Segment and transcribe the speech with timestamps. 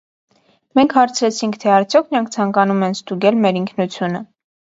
[0.77, 4.25] Մենք հարցրեցինք, թե արդյոք նրանք ցանկանում են ստուգել մեր ինքնությունը։